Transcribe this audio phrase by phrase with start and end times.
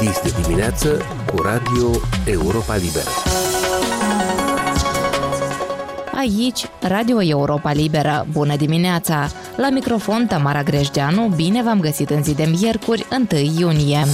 [0.00, 0.88] Dis de dimineață
[1.34, 1.90] cu Radio
[2.24, 3.08] Europa Liberă.
[6.16, 8.26] Aici, Radio Europa Liberă.
[8.32, 9.28] Bună dimineața!
[9.56, 14.04] La microfon Tamara Grejdeanu, bine v-am găsit în zi de miercuri, 1 iunie.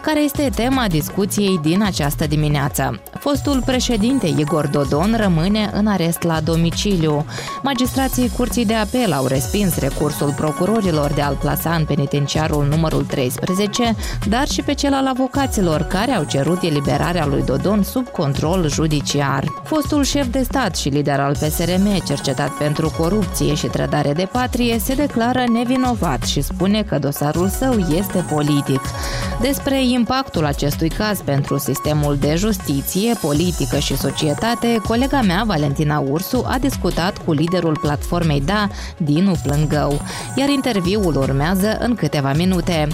[0.00, 3.00] Care este tema discuției din această dimineață?
[3.24, 7.24] Fostul președinte Igor Dodon rămâne în arest la domiciliu.
[7.62, 13.94] Magistrații Curții de Apel au respins recursul procurorilor de a-l plasa în penitenciarul numărul 13,
[14.28, 19.44] dar și pe cel al avocaților care au cerut eliberarea lui Dodon sub control judiciar.
[19.64, 24.78] Fostul șef de stat și lider al PSRM, cercetat pentru corupție și trădare de patrie,
[24.78, 28.80] se declară nevinovat și spune că dosarul său este politic.
[29.40, 36.44] Despre impactul acestui caz pentru sistemul de justiție, politică și societate, colega mea, Valentina Ursu,
[36.46, 40.00] a discutat cu liderul platformei Da, Dinu Plângău,
[40.36, 42.88] iar interviul urmează în câteva minute.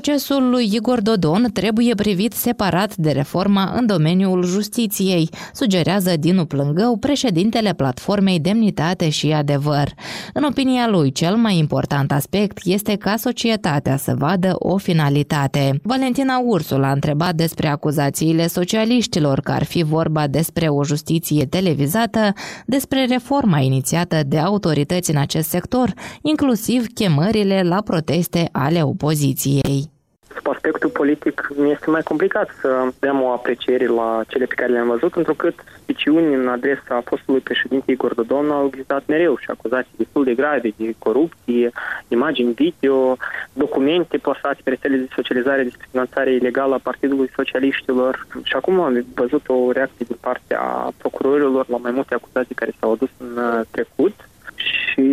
[0.00, 6.96] Procesul lui Igor Dodon trebuie privit separat de reforma în domeniul justiției, sugerează Dinu Plângău,
[6.96, 9.92] președintele platformei Demnitate și Adevăr.
[10.32, 15.80] În opinia lui, cel mai important aspect este ca societatea să vadă o finalitate.
[15.82, 22.32] Valentina Ursul a întrebat despre acuzațiile socialiștilor că ar fi vorba despre o justiție televizată,
[22.66, 29.89] despre reforma inițiată de autorități în acest sector, inclusiv chemările la proteste ale opoziției
[30.34, 34.72] sub aspectul politic mi este mai complicat să dăm o apreciere la cele pe care
[34.72, 35.50] le-am văzut, pentru că
[35.82, 40.72] speciuni în adresa fostului președinte Igor Dodon au existat mereu și acuzații destul de grave
[40.76, 41.70] de corupție,
[42.08, 43.16] imagini video,
[43.52, 48.26] documente plasate pe rețele de socializare despre finanțare ilegală a Partidului Socialiștilor.
[48.42, 52.92] Și acum am văzut o reacție din partea procurorilor la mai multe acuzații care s-au
[52.92, 54.14] adus în uh, trecut
[54.54, 55.06] și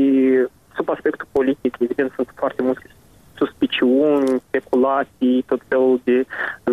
[0.75, 2.81] sub aspectul politic, evident, sunt foarte multe
[3.37, 6.25] suspiciuni, speculații, tot felul de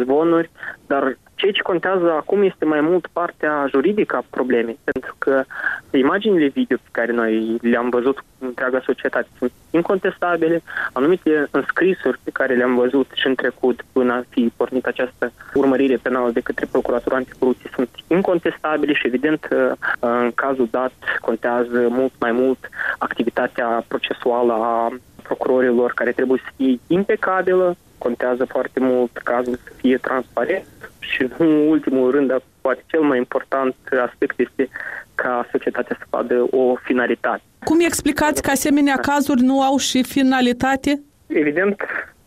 [0.03, 0.51] zvonuri,
[0.87, 5.45] dar ceea ce contează acum este mai mult partea juridică a problemei, pentru că
[5.91, 10.63] imaginile video pe care noi le-am văzut în întreaga societate sunt incontestabile,
[10.93, 15.97] anumite înscrisuri pe care le-am văzut și în trecut până a fi pornit această urmărire
[15.97, 19.49] penală de către Procuratura Anticorupție sunt incontestabile și evident
[19.99, 22.69] în cazul dat contează mult mai mult
[22.99, 29.97] activitatea procesuală a procurorilor care trebuie să fie impecabilă, contează foarte mult cazul să fie
[29.97, 30.67] transparent
[30.99, 33.75] și în ultimul rând, dar poate cel mai important
[34.09, 34.69] aspect este
[35.15, 37.43] ca societatea să vadă o finalitate.
[37.65, 41.03] Cum explicați că asemenea cazuri nu au și finalitate?
[41.27, 41.83] Evident,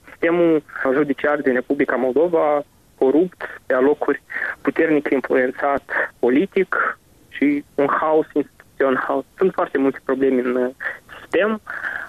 [0.09, 2.63] sistemul judiciar din Republica Moldova
[2.97, 4.21] corupt, pe alocuri
[4.61, 5.83] puternic influențat
[6.19, 6.99] politic
[7.29, 9.25] și un haos instituțional.
[9.37, 10.71] Sunt foarte multe probleme în
[11.29, 11.61] sistem,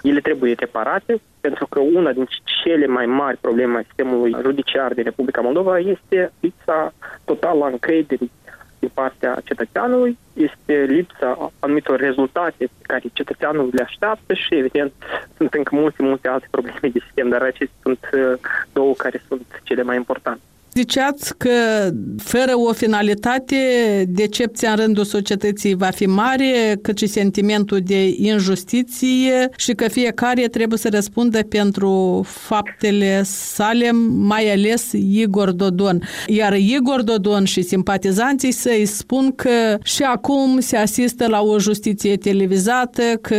[0.02, 2.26] ele trebuie reparate, pentru că una din
[2.62, 6.92] cele mai mari probleme a sistemului judiciar din Republica Moldova este lipsa
[7.24, 8.30] totală a încrederii
[8.78, 14.92] din partea cetățeanului, este lipsa anumitor rezultate pe care cetățeanul le așteaptă și, evident,
[15.36, 18.38] sunt încă multe, multe alte probleme de sistem, dar acestea sunt uh,
[18.72, 20.40] două care sunt cele mai importante.
[20.78, 21.50] Ziceați că
[22.16, 23.56] fără o finalitate,
[24.08, 30.46] decepția în rândul societății va fi mare, cât și sentimentul de injustiție și că fiecare
[30.46, 36.02] trebuie să răspundă pentru faptele sale, mai ales Igor Dodon.
[36.26, 42.16] Iar Igor Dodon și simpatizanții săi spun că și acum se asistă la o justiție
[42.16, 43.36] televizată, că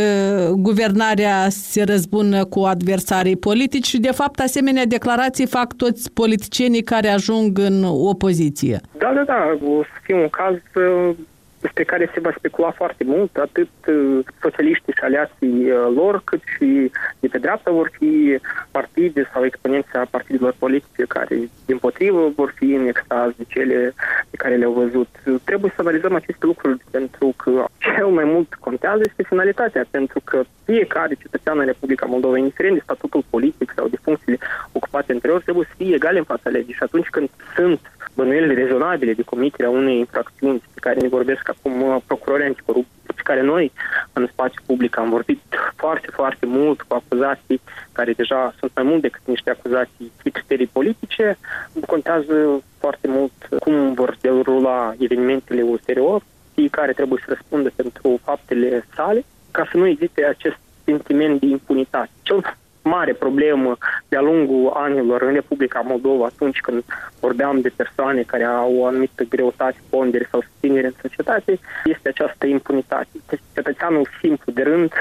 [0.56, 7.08] guvernarea se răzbună cu adversarii politici și de fapt asemenea declarații fac toți politicienii care
[7.08, 8.80] ajung ajung în opoziție.
[8.98, 9.58] Da, da, da.
[9.66, 11.16] O să fie un caz uh,
[11.60, 16.42] despre care se va specula foarte mult, atât uh, socialiștii și aliații uh, lor, cât
[16.56, 16.90] și
[17.20, 18.38] de pe dreapta vor fi
[18.70, 23.94] partide sau exponenții a partidelor politice care, din potrivă, vor fi în extaz de cele
[24.30, 25.08] pe care le-au văzut.
[25.44, 30.42] Trebuie să analizăm aceste lucruri pentru că cel mai mult contează este finalitatea, pentru că
[30.64, 34.38] fiecare cetățean în Republica Moldova, indiferent de statutul politic sau de funcțiile
[34.72, 37.80] ocupate anterior, trebuie să fie egal în fața legii și atunci când sunt
[38.20, 43.22] bănuieli rezonabile de comiterea unei infracțiuni pe care ne vorbesc acum uh, procurorii anticorupție, pe
[43.24, 43.72] care noi
[44.12, 45.40] în spațiu public am vorbit
[45.76, 47.60] foarte, foarte mult cu acuzații
[47.92, 51.38] care deja sunt mai mult decât niște acuzații de criterii politice,
[51.86, 56.22] contează foarte mult cum vor derula evenimentele ulterior,
[56.54, 62.10] fiecare trebuie să răspundă pentru faptele sale, ca să nu existe acest sentiment de impunitate.
[62.22, 62.40] Cel
[62.82, 63.76] mare problemă
[64.08, 66.84] de-a lungul anilor în Republica Moldova, atunci când
[67.20, 72.46] vorbeam de persoane care au o anumită greutate, pondere sau susținere în societate, este această
[72.46, 73.08] impunitate.
[73.54, 74.92] Cetățeanul simplu de rând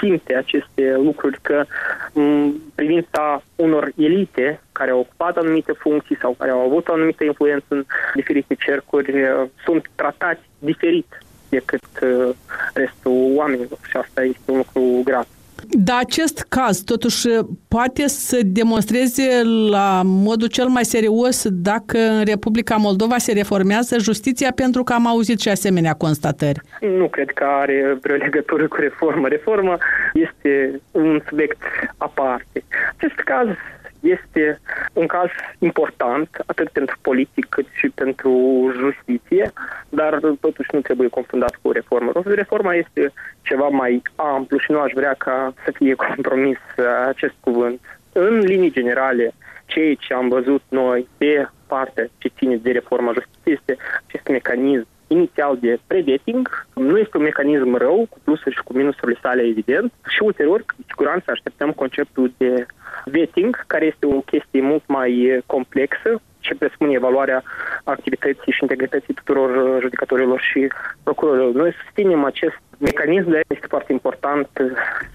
[0.00, 1.64] simte aceste lucruri că
[2.12, 7.24] în privința unor elite care au ocupat anumite funcții sau care au avut o anumită
[7.24, 9.12] influență în diferite cercuri
[9.64, 11.84] sunt tratați diferit decât
[12.74, 15.26] restul oamenilor și asta este un lucru grav.
[15.70, 17.28] Dar acest caz, totuși,
[17.68, 24.52] poate să demonstreze la modul cel mai serios dacă în Republica Moldova se reformează justiția,
[24.54, 26.60] pentru că am auzit și asemenea constatări.
[26.80, 29.28] Nu cred că are vreo legătură cu reformă.
[29.28, 29.78] Reforma
[30.14, 31.62] este un subiect
[31.96, 32.64] aparte.
[32.96, 33.46] Acest caz
[34.00, 34.60] este
[34.92, 38.32] un caz important, atât pentru politic cât și pentru
[38.76, 39.52] justiție,
[39.88, 42.12] dar totuși nu trebuie confundat cu reformă.
[42.24, 43.12] Reforma este
[43.42, 46.58] ceva mai amplu și nu aș vrea ca să fie compromis
[47.08, 47.80] acest cuvânt.
[48.12, 49.32] În linii generale,
[49.66, 54.86] ceea ce am văzut noi pe partea ce ține de reforma justiției este acest mecanism
[55.08, 59.92] inițial de predating, nu este un mecanism rău, cu plusuri și cu minusurile sale, evident,
[60.08, 62.66] și ulterior, cu siguranță, așteptăm conceptul de
[63.04, 67.42] vetting, care este o chestie mult mai complexă, ce presupune evaluarea
[67.84, 70.68] activității și integrității tuturor judecătorilor și
[71.02, 71.52] procurorilor.
[71.52, 74.48] Noi susținem acest mecanism, dar este foarte important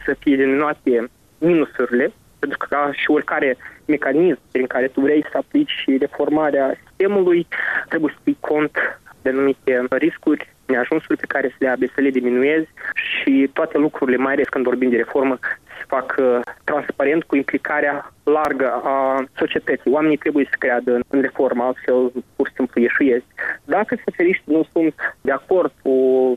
[0.06, 5.38] să fie eliminate minusurile, pentru că ca și oricare mecanism prin care tu vrei să
[5.38, 7.48] aplici reformarea sistemului,
[7.90, 8.78] trebuie să fii cont
[9.22, 14.18] de anumite riscuri, neajunsuri pe care să le abe, să le diminuezi și toate lucrurile,
[14.18, 15.40] mai ales când vorbim de reformă,
[15.78, 19.92] se fac uh, transparent cu implicarea largă a societății.
[19.92, 23.26] Oamenii trebuie să creadă în reformă, altfel pur și simplu ieșuiesc.
[23.66, 25.92] Dacă specialiștii nu sunt de acord cu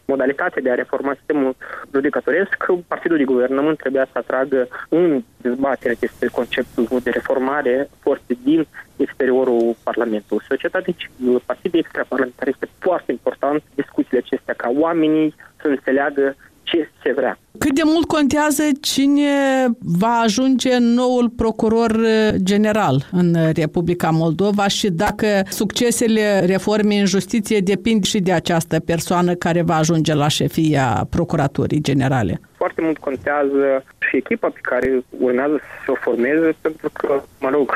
[0.04, 1.56] modalitatea de a reforma sistemul
[1.92, 2.56] judecătoresc,
[2.88, 9.76] Partidul de Guvernământ trebuia să atragă în dezbatere despre conceptul de reformare forțe din exteriorul
[9.82, 10.44] Parlamentului.
[10.48, 16.36] Societatea civilă, partidul extraparlamentar este foarte important discuțiile acestea ca oamenii să înțeleagă
[16.66, 17.38] ce se vrea.
[17.58, 19.30] Cât de mult contează cine
[19.78, 27.58] va ajunge noul procuror uh, general în Republica Moldova și dacă succesele reformei în justiție
[27.58, 32.40] depind și de această persoană care va ajunge la șefia Procuraturii Generale?
[32.56, 37.72] Foarte mult contează și echipa pe care urmează să o formeze, pentru că, mă rog,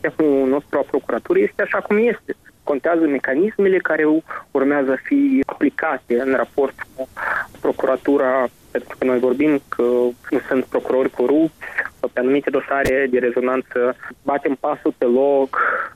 [0.00, 4.04] sistemul nostru a procuraturii este așa cum este contează mecanismele care
[4.50, 7.08] urmează să fi aplicate în raport cu
[7.64, 9.82] procuratura, pentru că noi vorbim că
[10.30, 11.66] nu sunt procurori corupți,
[12.12, 15.50] pe anumite dosare de rezonanță batem pasul pe loc,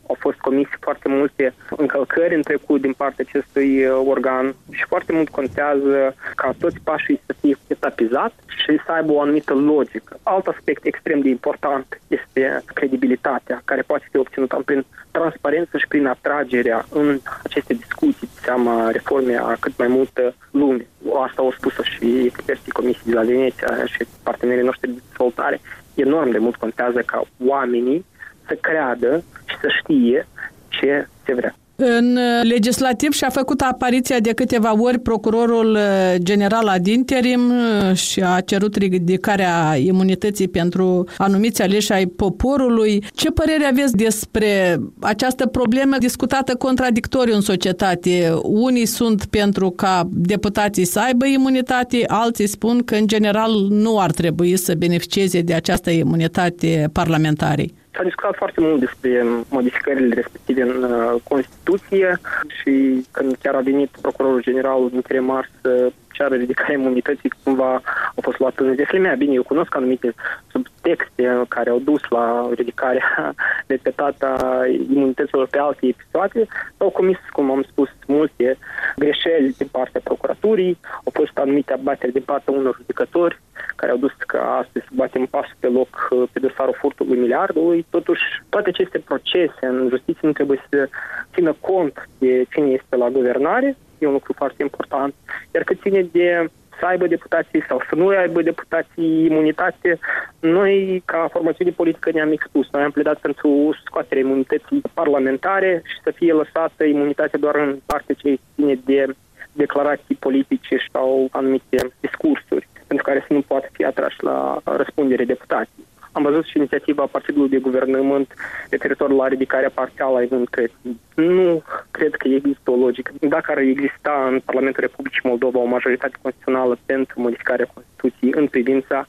[0.08, 5.12] au fost comise foarte multe încălcări în trecut din partea acestui uh, organ și foarte
[5.12, 10.18] mult contează ca toți pașii să fie etapizat și să aibă o anumită logică.
[10.22, 16.06] Alt aspect extrem de important este credibilitatea, care poate fi obținută prin transparență și prin
[16.06, 20.86] atragerea în aceste discuții de seama reformei a cât mai multă lume.
[21.26, 25.60] Asta au spus și experții Comisiei de la Veneția și partenerii noștri de dezvoltare.
[25.94, 28.04] Enorm de mult contează ca oamenii
[28.46, 30.26] să creadă și să știe
[30.68, 31.54] ce se vrea.
[31.78, 38.22] În legislativ și-a făcut apariția de câteva ori procurorul uh, general ad interim uh, și
[38.22, 43.04] a cerut ridicarea imunității pentru anumiți aleși ai poporului.
[43.14, 48.32] Ce părere aveți despre această problemă discutată contradictoriu în societate?
[48.42, 54.10] Unii sunt pentru ca deputații să aibă imunitate, alții spun că în general nu ar
[54.10, 57.74] trebui să beneficieze de această imunitate parlamentarii.
[57.96, 62.20] S-a discutat foarte mult despre modificările respective în uh, Constituție
[62.60, 67.72] și când chiar a venit procurorul general interimar să ceară ridicarea imunității, cumva
[68.16, 69.14] a fost luat în deslimea.
[69.14, 70.14] Bine, eu cunosc anumite
[70.52, 73.34] subtexte care au dus la ridicarea
[73.74, 76.46] repetată a imunităților pe alte episoade.
[76.76, 78.58] S-au comis, cum am spus, multe
[78.96, 83.40] greșeli din partea procuraturii, au fost anumite abateri din partea unor judecători
[83.76, 87.86] care au dus ca astăzi să batem pasul pe loc uh, pe dosarul furtului miliardului.
[87.90, 90.88] Totuși, toate aceste procese în justiție nu trebuie să
[91.34, 95.14] țină cont de cine este la guvernare, e un lucru foarte important,
[95.54, 99.98] iar cât ține de să aibă deputații sau să nu aibă deputații imunitate,
[100.40, 102.68] noi, ca formațiune politică, ne-am expus.
[102.72, 108.12] Noi am pledat pentru scoaterea imunității parlamentare și să fie lăsată imunitatea doar în parte
[108.12, 109.06] ce ține de
[109.52, 115.86] declarații politice sau anumite discursuri pentru care să nu poată fi atrași la răspundere deputații.
[116.16, 118.34] Am văzut și inițiativa Partidului de Guvernământ
[118.70, 121.00] referitor la ridicarea parțială a imunității.
[121.14, 123.12] Nu cred că există o logică.
[123.20, 129.08] Dacă ar exista în Parlamentul Republicii Moldova o majoritate constituțională pentru modificarea Constituției în privința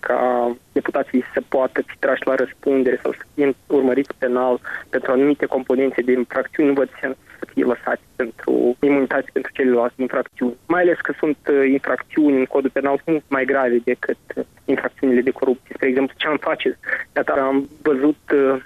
[0.00, 5.46] ca deputații să poată fi trași la răspundere sau să fie urmăriți penal pentru anumite
[5.46, 10.56] componențe de infracțiuni, nu văd sens să fie lăsați pentru imunitate pentru celelalte infracțiuni.
[10.66, 15.20] Mai ales că sunt uh, infracțiuni în codul penal mult mai grave decât uh, infracțiunile
[15.20, 15.74] de corupție.
[15.74, 16.78] Spre exemplu, ce am face?
[17.16, 18.16] Iată, am văzut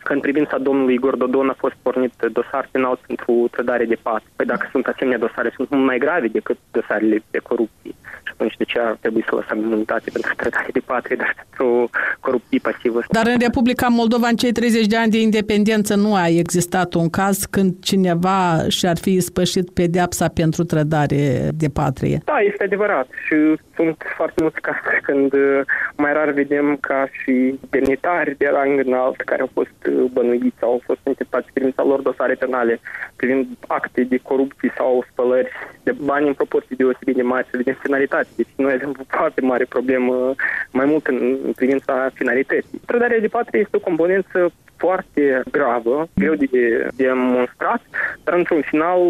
[0.01, 4.23] că în privința domnului Igor Dodon a fost pornit dosar penal pentru trădare de pat.
[4.37, 7.93] Păi dacă sunt asemenea dosare, sunt mult mai grave decât dosarele de corupție.
[8.25, 11.91] Și atunci de ce ar trebui să lăsăm imunitate pentru trădare de patrie, dar pentru
[12.21, 13.01] corupție pasivă?
[13.11, 17.11] Dar în Republica Moldova, în cei 30 de ani de independență, nu a existat un
[17.11, 22.19] caz când cineva și-ar fi spășit pedeapsa pentru trădare de patrie.
[22.25, 23.37] Da, este adevărat și
[23.75, 25.61] sunt foarte mulți cazuri când uh,
[25.97, 30.71] mai rar vedem ca și demnitari de rang înalt care au fost uh, bănuiți sau
[30.71, 32.81] au fost intentați privința lor dosare penale
[33.17, 35.49] privind acte de corupție sau spălări
[35.83, 38.29] de bani în proporții deosebit de mari să vedem finalitate.
[38.37, 40.35] Deci noi avem o foarte mare problemă
[40.71, 42.81] mai mult în privința finalității.
[42.87, 47.83] Trădarea de patrie este o componență foarte gravă, greu de demonstrat,
[48.25, 49.01] dar într-un final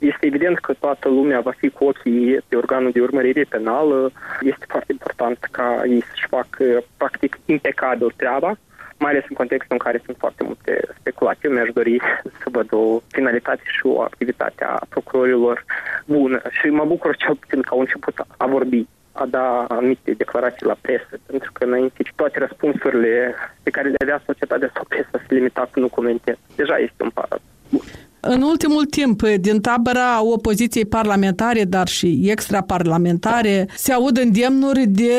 [0.00, 4.10] este evident că toată lumea va fi cu ochii pe organul de urmărire penală.
[4.40, 6.64] Este foarte important ca ei să-și facă
[6.96, 8.56] practic impecabil treaba
[8.98, 11.48] mai ales în contextul în care sunt foarte multe speculații.
[11.48, 15.64] Eu mi-aș dori să văd o finalitate și o activitate a procurorilor
[16.04, 18.86] bună și mă bucur cel puțin că au început a vorbi
[19.18, 24.22] a da anumite declarații la presă, pentru că înainte toate răspunsurile pe care le avea
[24.26, 26.38] societatea sau presa se limita cu nu comente.
[26.56, 27.57] Deja este un pas bun.
[28.30, 35.12] În ultimul timp, din tabăra opoziției parlamentare, dar și extraparlamentare, se aud îndemnuri de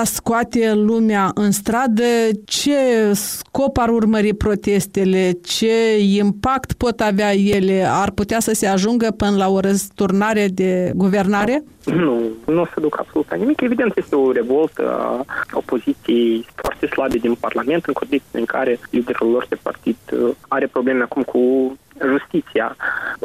[0.00, 2.02] a scoate lumea în stradă.
[2.44, 2.76] Ce
[3.12, 5.38] scop ar urmări protestele?
[5.44, 7.86] Ce impact pot avea ele?
[7.90, 11.64] Ar putea să se ajungă până la o răsturnare de guvernare?
[11.84, 13.60] Nu, nu o să duc absolut la nimic.
[13.60, 19.30] Evident, este o revoltă a opoziției foarte slabe din Parlament, în condiții în care liderul
[19.30, 21.40] lor de partid uh, are probleme acum cu
[22.06, 22.76] justiția.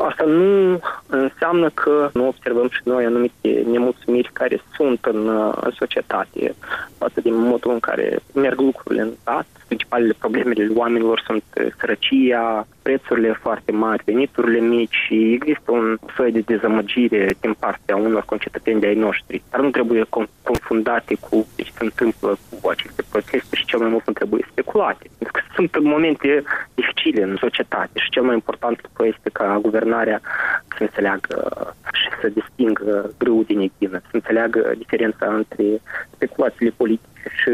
[0.08, 5.28] Asta nu înseamnă că nu observăm și noi anumite nemulțumiri care sunt în,
[5.62, 6.56] în societate
[6.98, 9.46] față de modul în care merg lucrurile în stat.
[9.68, 11.44] Principalele problemele oamenilor sunt
[11.80, 18.24] sărăcia, prețurile foarte mari, veniturile mici și există un soi de dezamăgire din partea unor
[18.26, 19.44] concetățeni de ai noștri.
[19.52, 20.06] Dar nu trebuie
[20.44, 25.06] confundate cu ce se întâmplă cu aceste proteste și cel mai mult nu trebuie speculate.
[25.18, 30.22] Pentru că sunt momente dificile în societate și cel mai important lucru este ca guvernarea
[30.78, 31.38] să înțeleagă
[31.94, 35.66] și să distingă grâu din echină, să înțeleagă diferența între
[36.16, 37.52] speculațiile politice și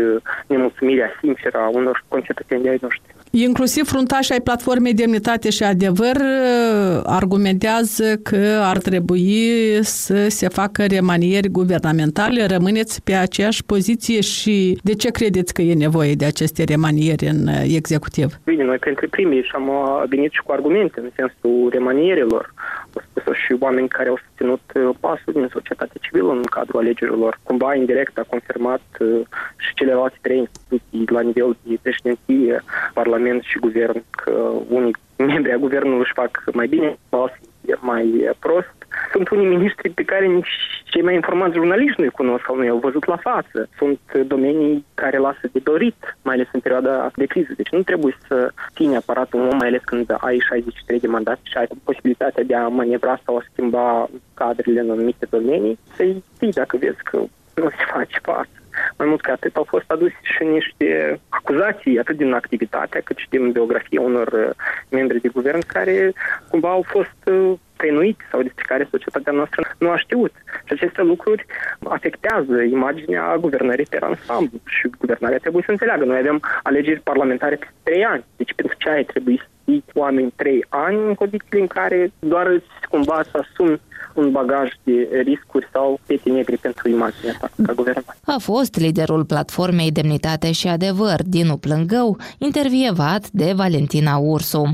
[0.48, 3.13] nemulțumirea sinceră a unor concetățeni de ai noștri.
[3.36, 9.38] Inclusiv fruntașii ai platformei Demnitate și Adevăr uh, argumentează că ar trebui
[9.82, 12.46] să se facă remanieri guvernamentale.
[12.46, 17.48] Rămâneți pe aceeași poziție și de ce credeți că e nevoie de aceste remanieri în
[17.48, 18.28] uh, executiv?
[18.46, 22.54] Bine, noi printre primii și am uh, venit și cu argumente în sensul remanierilor.
[22.96, 24.62] Au spus și oameni care au susținut
[25.00, 27.40] pasul din societatea civilă în cadrul alegerilor.
[27.44, 28.82] Cumva indirect a confirmat
[29.58, 32.64] și celelalte trei instituții la nivel de președinție,
[32.94, 38.30] parlament Parlament și Guvern că unii membri a Guvernului își fac mai bine, alții mai
[38.40, 38.76] prost.
[39.12, 40.54] Sunt unii miniștri pe care nici
[40.84, 43.70] cei mai informați jurnaliști nu-i cunosc sau nu i-au văzut la față.
[43.78, 47.52] Sunt domenii care lasă de dorit, mai ales în perioada de criză.
[47.56, 51.42] Deci nu trebuie să ține aparatul un om, mai ales când ai 63 de mandate
[51.44, 56.52] și ai posibilitatea de a manevra sau a schimba cadrele în anumite domenii, să-i ții
[56.52, 57.18] dacă vezi că
[57.56, 58.63] nu se face față.
[58.98, 63.30] Mai mult ca atât, au fost aduse și niște acuzații atât din activitatea cât și
[63.30, 64.50] din biografia unor uh,
[64.90, 66.14] membri de guvern care
[66.50, 70.34] cumva au fost uh, tăinuiți sau despre care societatea noastră nu a știut.
[70.66, 71.46] Și aceste lucruri
[71.84, 76.04] afectează imaginea guvernării pe ansamblu și guvernarea trebuie să înțeleagă.
[76.06, 78.24] Noi avem alegeri parlamentare pe trei ani.
[78.36, 82.48] Deci pentru ce ai trebui să fii oameni trei ani în condițiile în care doar
[82.48, 83.82] îți cumva să asumi
[84.14, 88.18] un bagaj de riscuri sau pete negre pentru imaginea ta ca guvernare.
[88.26, 94.74] A fost liderul platformei Demnitate și Adevăr, Dinu Plângău, intervievat de Valentina Ursu.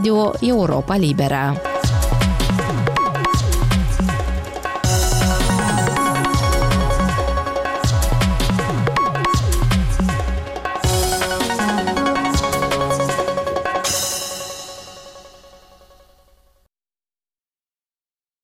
[0.00, 1.79] Radio Europa Libera.